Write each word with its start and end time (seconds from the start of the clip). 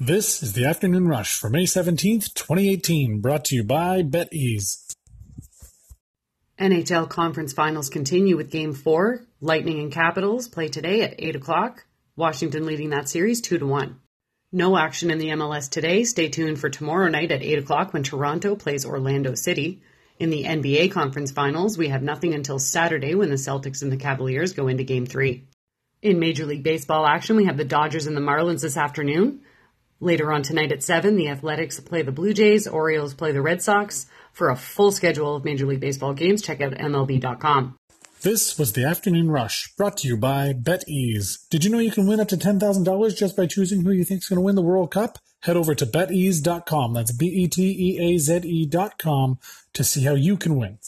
This 0.00 0.42
is 0.42 0.54
the 0.54 0.64
Afternoon 0.64 1.06
Rush 1.06 1.38
for 1.38 1.48
May 1.48 1.66
17th, 1.66 2.34
2018, 2.34 3.20
brought 3.20 3.44
to 3.44 3.54
you 3.54 3.62
by 3.62 4.02
BetEaze. 4.02 4.92
NHL 6.58 7.08
Conference 7.08 7.52
Finals 7.52 7.90
continue 7.90 8.36
with 8.36 8.50
Game 8.50 8.72
4. 8.72 9.24
Lightning 9.40 9.78
and 9.78 9.92
Capitals 9.92 10.48
play 10.48 10.66
today 10.66 11.02
at 11.02 11.14
8 11.16 11.36
o'clock. 11.36 11.86
Washington 12.16 12.66
leading 12.66 12.90
that 12.90 13.08
series 13.08 13.40
2 13.40 13.58
to 13.58 13.66
1. 13.68 14.00
No 14.50 14.76
action 14.76 15.12
in 15.12 15.18
the 15.18 15.28
MLS 15.28 15.70
today. 15.70 16.02
Stay 16.02 16.28
tuned 16.28 16.58
for 16.58 16.68
tomorrow 16.68 17.08
night 17.08 17.30
at 17.30 17.44
8 17.44 17.60
o'clock 17.60 17.92
when 17.92 18.02
Toronto 18.02 18.56
plays 18.56 18.84
Orlando 18.84 19.36
City. 19.36 19.80
In 20.18 20.30
the 20.30 20.42
NBA 20.42 20.90
Conference 20.90 21.30
Finals, 21.30 21.78
we 21.78 21.86
have 21.86 22.02
nothing 22.02 22.34
until 22.34 22.58
Saturday 22.58 23.14
when 23.14 23.30
the 23.30 23.36
Celtics 23.36 23.82
and 23.82 23.92
the 23.92 23.96
Cavaliers 23.96 24.54
go 24.54 24.66
into 24.66 24.82
Game 24.82 25.06
3. 25.06 25.44
In 26.02 26.18
Major 26.18 26.46
League 26.46 26.64
Baseball 26.64 27.06
action, 27.06 27.36
we 27.36 27.44
have 27.44 27.56
the 27.56 27.64
Dodgers 27.64 28.08
and 28.08 28.16
the 28.16 28.20
Marlins 28.20 28.62
this 28.62 28.76
afternoon. 28.76 29.42
Later 30.04 30.30
on 30.30 30.42
tonight 30.42 30.70
at 30.70 30.82
7, 30.82 31.16
the 31.16 31.30
Athletics 31.30 31.80
play 31.80 32.02
the 32.02 32.12
Blue 32.12 32.34
Jays, 32.34 32.66
Orioles 32.66 33.14
play 33.14 33.32
the 33.32 33.40
Red 33.40 33.62
Sox. 33.62 34.04
For 34.34 34.50
a 34.50 34.56
full 34.56 34.92
schedule 34.92 35.34
of 35.34 35.46
Major 35.46 35.64
League 35.64 35.80
Baseball 35.80 36.12
games, 36.12 36.42
check 36.42 36.60
out 36.60 36.72
MLB.com. 36.72 37.78
This 38.20 38.58
was 38.58 38.74
the 38.74 38.84
Afternoon 38.84 39.30
Rush, 39.30 39.72
brought 39.78 39.96
to 39.98 40.08
you 40.08 40.18
by 40.18 40.52
BetEaze. 40.52 41.48
Did 41.48 41.64
you 41.64 41.70
know 41.70 41.78
you 41.78 41.90
can 41.90 42.06
win 42.06 42.20
up 42.20 42.28
to 42.28 42.36
$10,000 42.36 43.16
just 43.16 43.34
by 43.34 43.46
choosing 43.46 43.80
who 43.80 43.92
you 43.92 44.04
think 44.04 44.20
is 44.20 44.28
going 44.28 44.36
to 44.36 44.42
win 44.42 44.56
the 44.56 44.60
World 44.60 44.90
Cup? 44.90 45.16
Head 45.40 45.56
over 45.56 45.74
to 45.74 45.86
beteaze.com. 45.86 46.92
That's 46.92 47.12
B 47.12 47.24
E 47.24 47.48
T 47.48 47.62
E 47.62 48.14
A 48.14 48.18
Z 48.18 48.42
E.com 48.44 49.38
to 49.72 49.84
see 49.84 50.04
how 50.04 50.14
you 50.14 50.36
can 50.36 50.56
win. 50.56 50.80